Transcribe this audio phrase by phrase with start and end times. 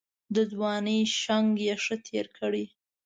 [0.33, 2.65] د ځوانۍ شنګ یې ښه تېر کړی.